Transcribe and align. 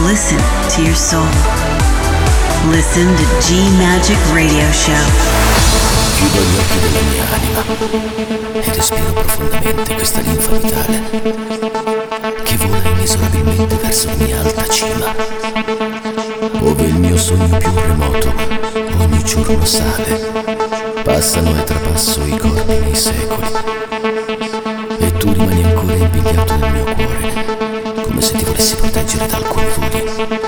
Listen 0.00 0.38
to 0.70 0.82
your 0.82 0.96
soul. 0.96 1.26
Listen 2.70 3.06
to 3.16 3.24
G 3.40 3.68
Magic 3.78 4.18
Radio 4.32 4.70
Show. 4.72 4.92
Chiudo 6.16 6.40
gli 6.40 6.56
occhi 6.58 6.78
della 6.80 7.00
mia 7.10 7.24
anima 7.32 7.62
e 8.52 8.62
respiro 8.74 9.12
profondamente 9.12 9.94
questa 9.94 10.20
linfa 10.20 10.56
vitale 10.56 11.02
che 12.42 12.56
vola 12.56 12.88
inesorabilmente 12.88 13.76
verso 13.76 14.08
ogni 14.10 14.32
alta 14.32 14.66
cima, 14.68 15.14
ove 16.60 16.84
il 16.84 16.94
mio 16.94 17.16
sogno 17.16 17.56
più 17.56 17.72
remoto 17.74 18.34
ogni 18.98 19.24
giorno 19.24 19.64
sale. 19.64 20.30
Passano 21.02 21.56
e 21.58 21.64
trapasso 21.64 22.24
i 22.24 22.36
corpi 22.38 22.78
nei 22.78 22.94
secoli 22.94 23.50
e 24.98 25.12
tu 25.16 25.32
rimani 25.32 25.64
ancora 25.64 25.94
impigliato 25.94 26.56
nel 26.56 26.72
mio 26.72 26.84
cuore, 26.84 27.61
se 28.22 28.36
ti 28.36 28.44
volessi 28.44 28.76
proteggere 28.76 29.26
da 29.26 29.36
alcuni 29.36 29.66
voli 29.74 30.04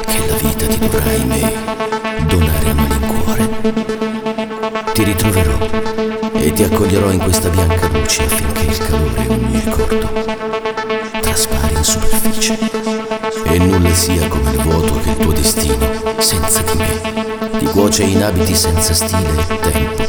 che 0.07 0.27
la 0.29 0.37
vita 0.37 0.67
ti 0.67 0.79
dovrà, 0.79 1.11
ahimè, 1.11 1.53
donare 2.27 2.71
a 2.71 2.75
malincuore. 2.75 3.49
Ti 4.93 5.03
ritroverò 5.03 5.59
e 6.35 6.53
ti 6.53 6.63
accoglierò 6.63 7.11
in 7.11 7.19
questa 7.19 7.49
bianca 7.49 7.89
luce 7.89 8.23
affinché 8.23 8.63
il 8.63 8.79
calore 8.79 9.27
ogni 9.27 9.61
ricordo 9.61 10.13
traspari 11.21 11.75
in 11.75 11.85
superficie. 11.85 12.59
E 13.43 13.59
nulla 13.59 13.93
sia 13.93 14.29
come 14.29 14.51
il 14.53 14.63
vuoto 14.63 15.01
che 15.01 15.11
il 15.11 15.17
tuo 15.17 15.33
destino 15.33 16.15
senza 16.19 16.63
di 16.63 16.79
me. 16.79 17.59
Ti 17.59 17.65
cuoce 17.67 18.05
in 18.05 18.23
abiti 18.23 18.55
senza 18.55 18.95
stile 18.95 19.47
e 19.49 19.59
tempo 19.61 20.03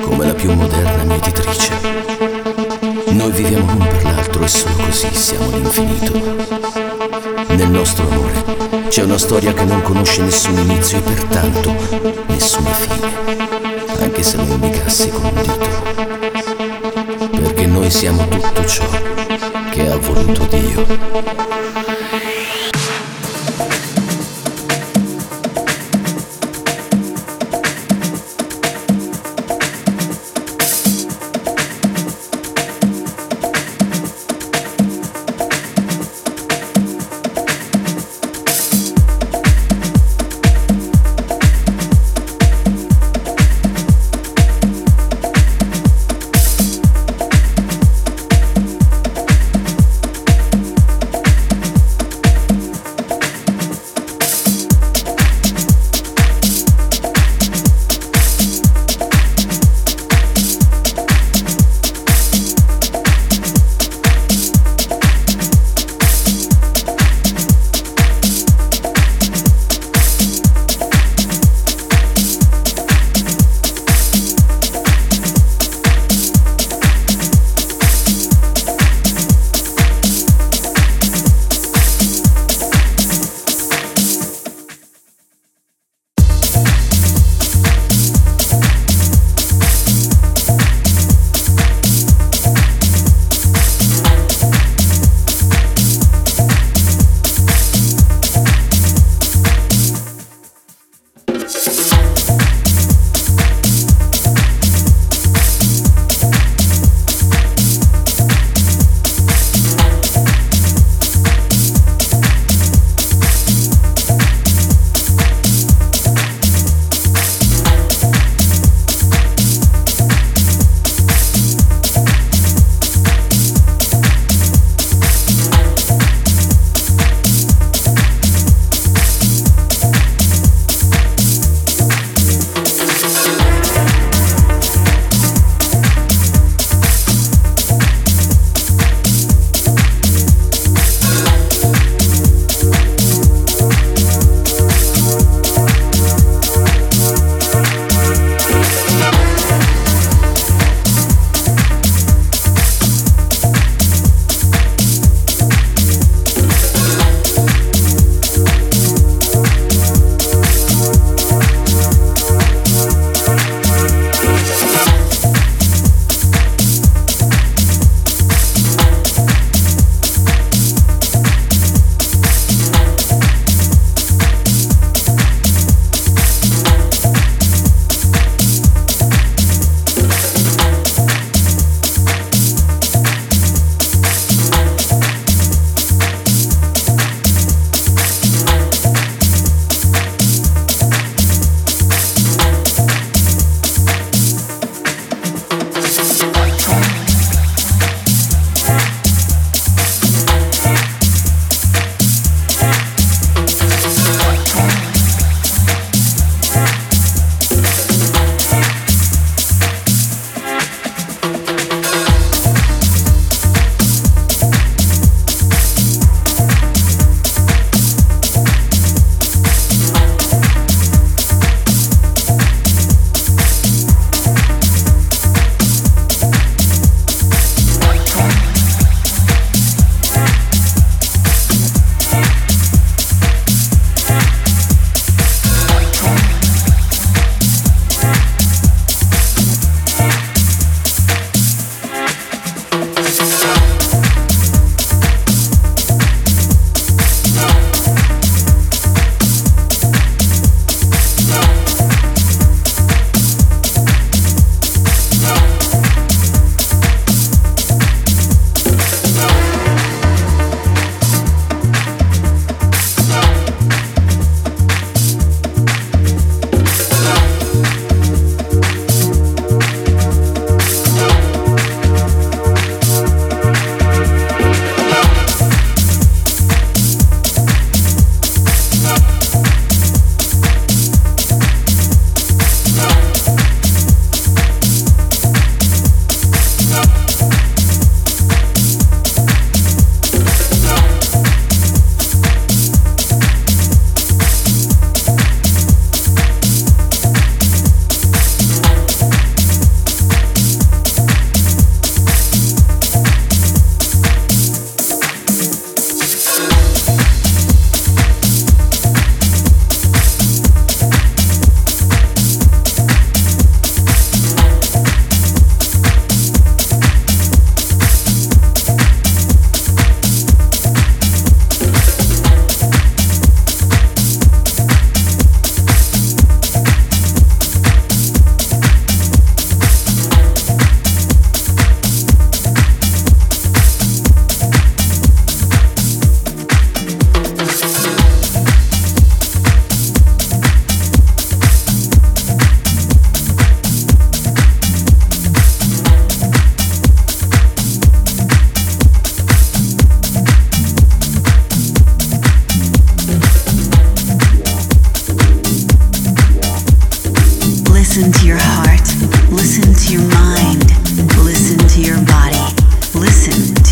come 0.00 0.24
la 0.24 0.34
più 0.34 0.52
moderna 0.54 1.02
mietitrice 1.04 2.17
noi 3.12 3.30
viviamo 3.32 3.72
l'uno 3.72 3.86
per 3.86 4.02
l'altro 4.02 4.44
e 4.44 4.48
solo 4.48 4.74
così 4.74 5.14
siamo 5.14 5.50
l'infinito 5.50 6.12
nel 7.48 7.70
nostro 7.70 8.08
amore 8.08 8.44
c'è 8.88 9.02
una 9.02 9.18
storia 9.18 9.52
che 9.52 9.64
non 9.64 9.82
conosce 9.82 10.22
nessun 10.22 10.58
inizio 10.58 10.98
e 10.98 11.00
pertanto 11.02 11.74
nessuna 12.26 12.70
fine 12.70 13.08
anche 14.00 14.22
se 14.22 14.36
lo 14.36 14.42
indicassi 14.44 15.10
con 15.10 15.24
un 15.24 15.34
dito. 15.34 15.68
Perché 17.40 17.66
noi 17.66 17.90
siamo 17.90 18.26
tutto 18.28 18.64
ciò 18.64 18.86
che 19.70 19.88
ha 19.88 19.96
voluto 19.96 20.44
Dio. 20.46 20.86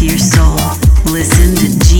your 0.06 0.18
soul. 0.18 0.56
Listen 1.12 1.56
to 1.56 1.78
Jesus. 1.80 1.95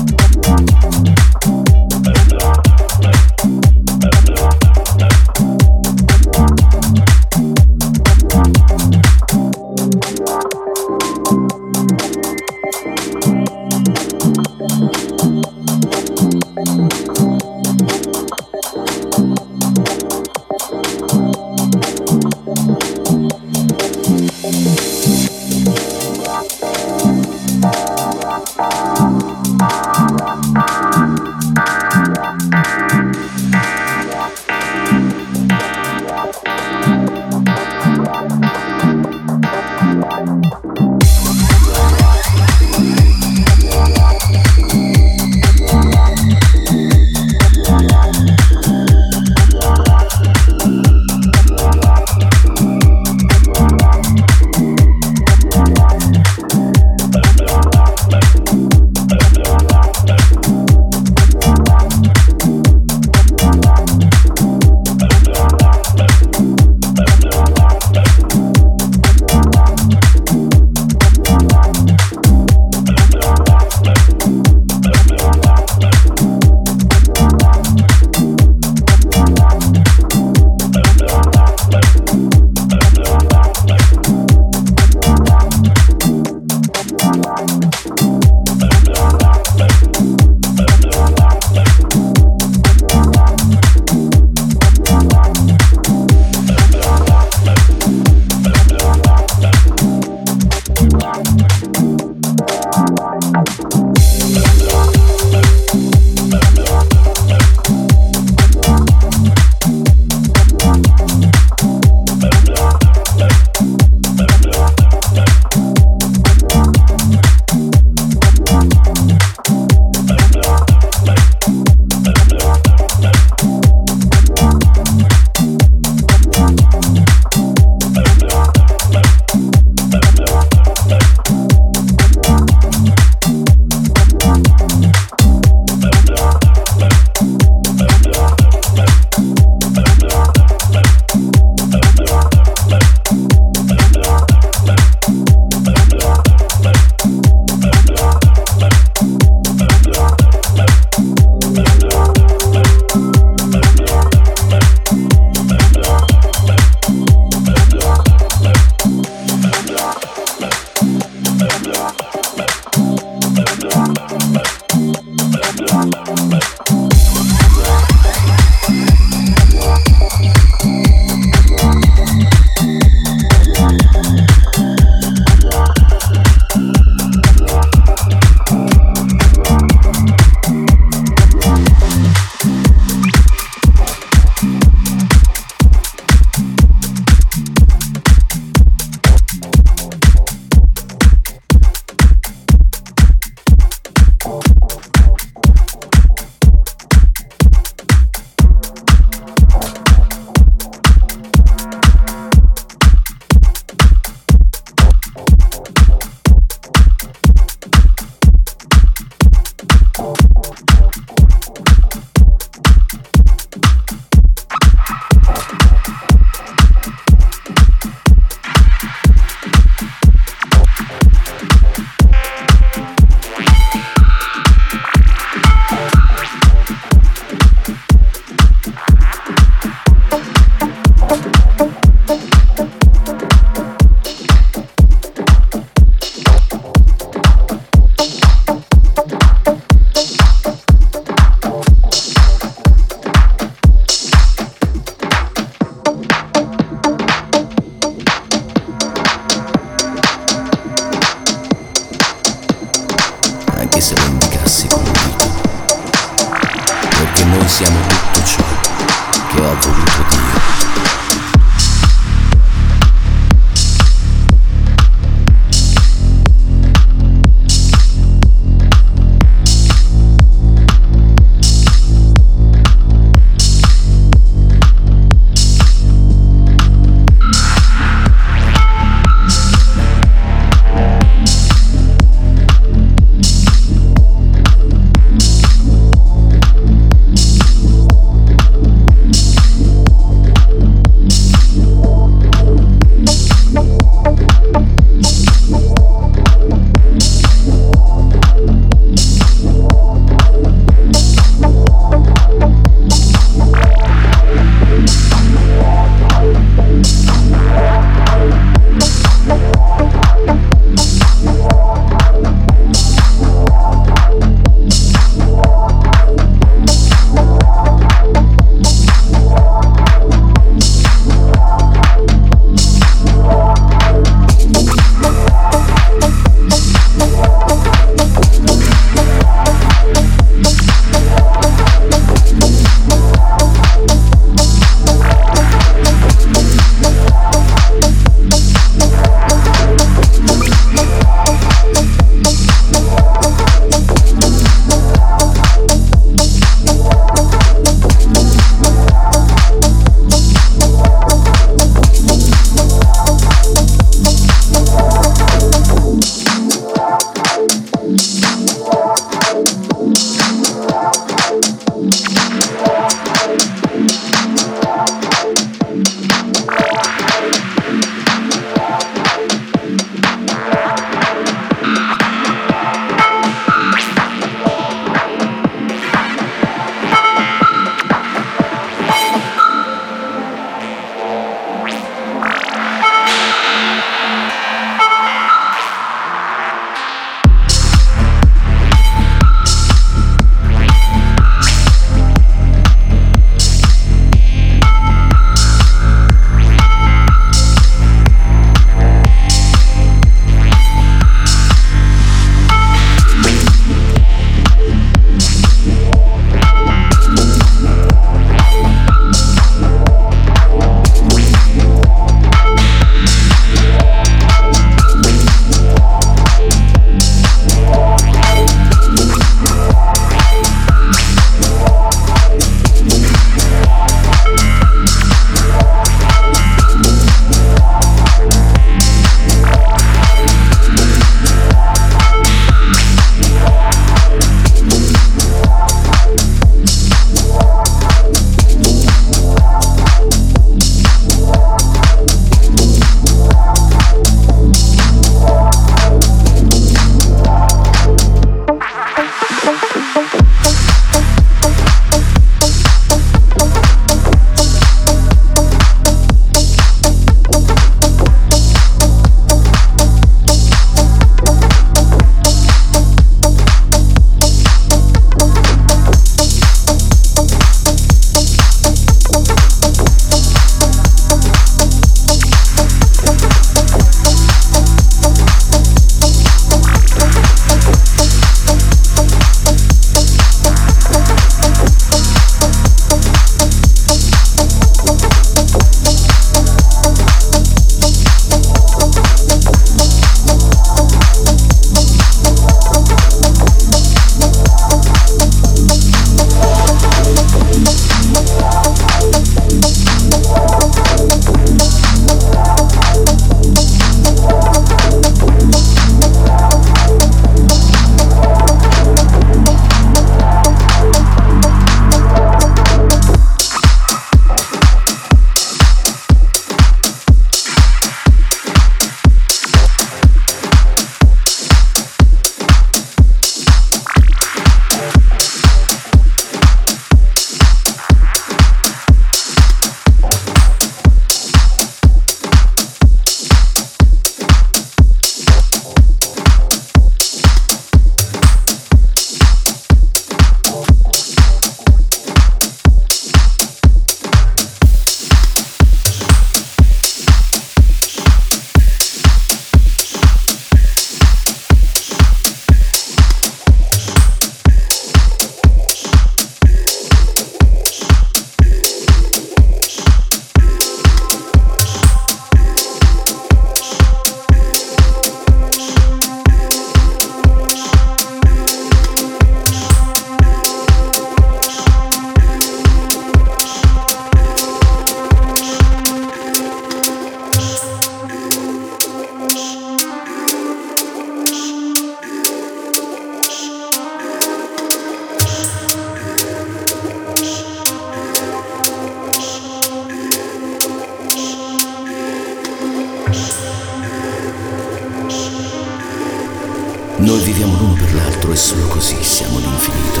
Noi 597.16 597.24
viviamo 597.24 597.56
l'uno 597.56 597.72
per 597.72 597.94
l'altro 597.94 598.30
e 598.30 598.36
solo 598.36 598.66
così 598.66 599.02
siamo 599.02 599.38
l'infinito. 599.38 600.00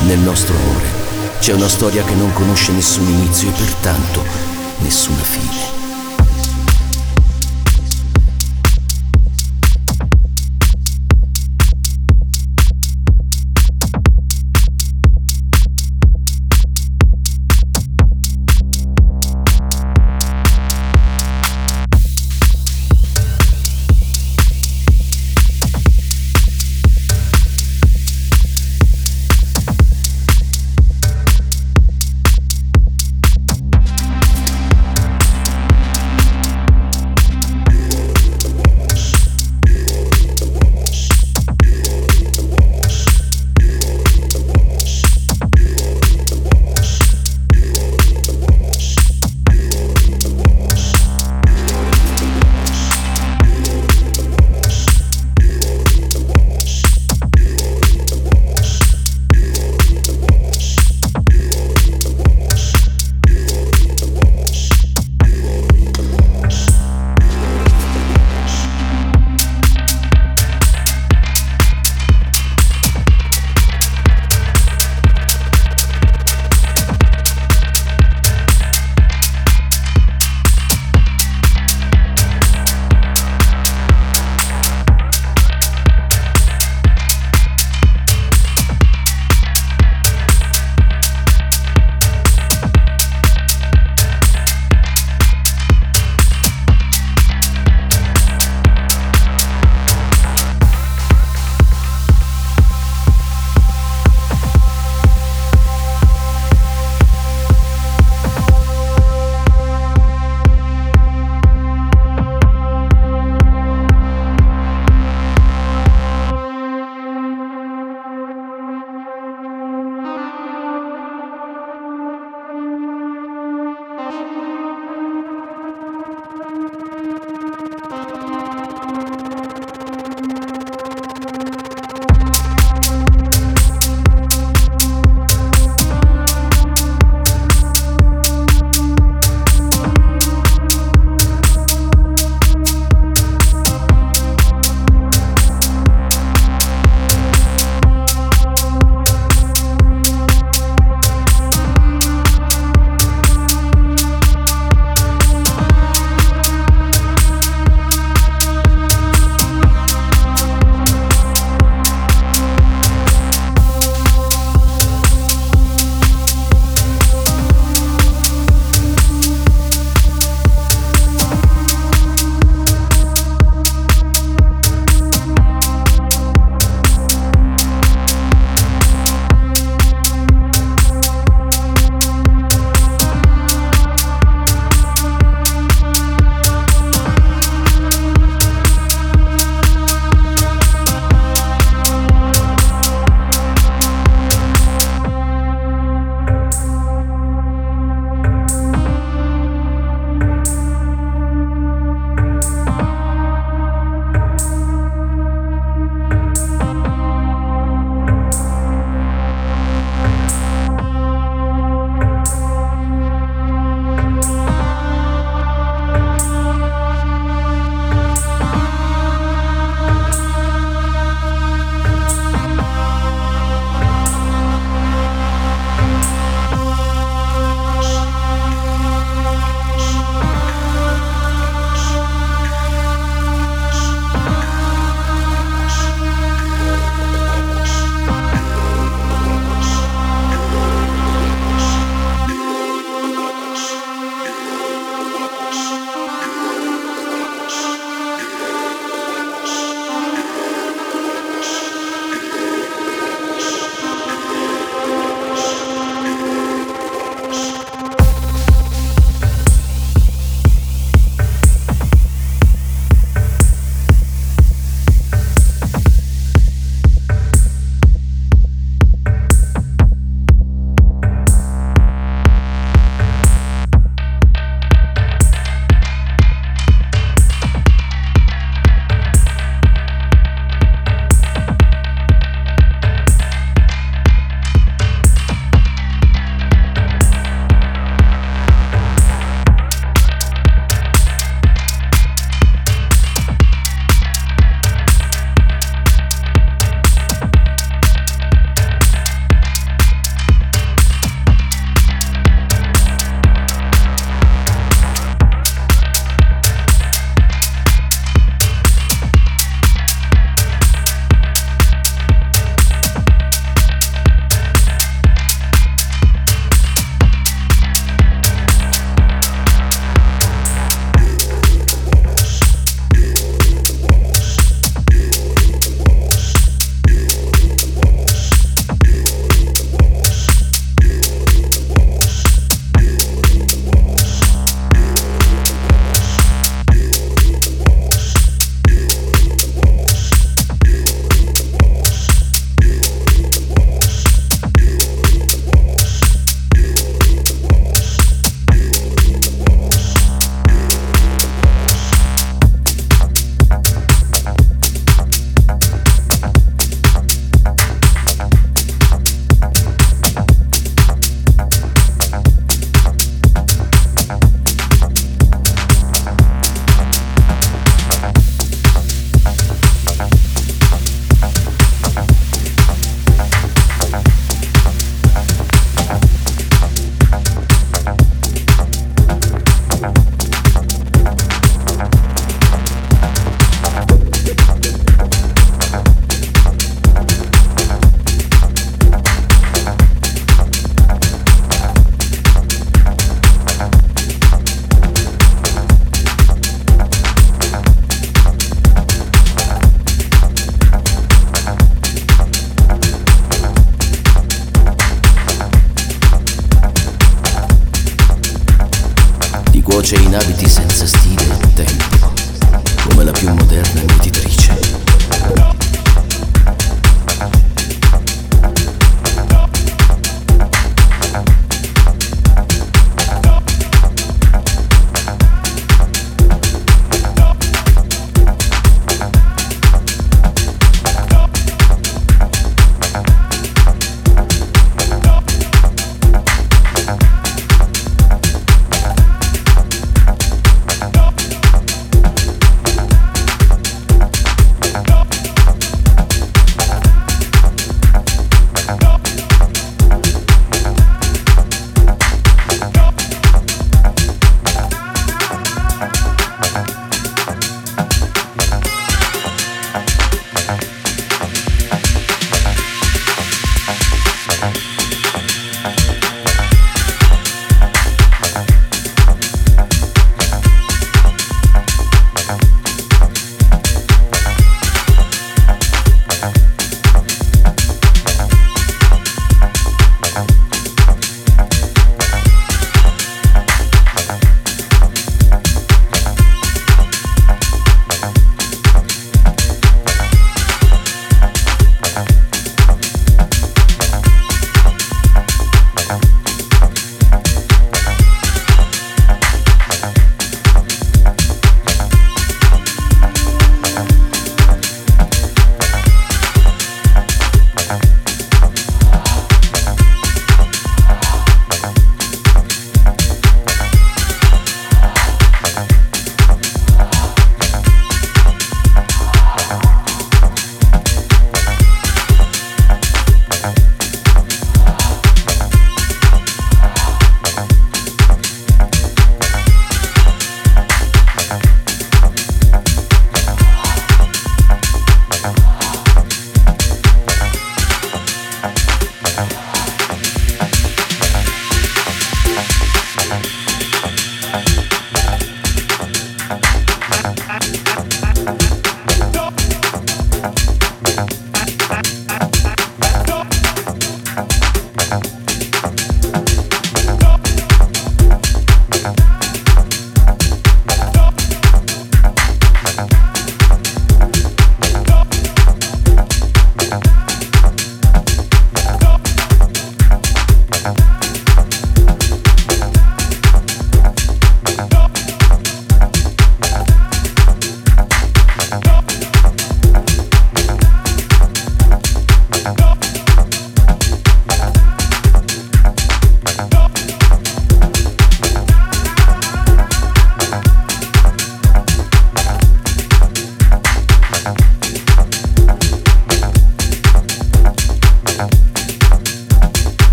Nel 0.00 0.18
nostro 0.18 0.56
amore 0.56 0.88
c'è 1.38 1.52
una 1.52 1.68
storia 1.68 2.02
che 2.02 2.14
non 2.14 2.32
conosce 2.32 2.72
nessun 2.72 3.06
inizio 3.06 3.48
e 3.48 3.52
pertanto 3.52 4.24
nessuna 4.78 5.22
fine. 5.22 5.77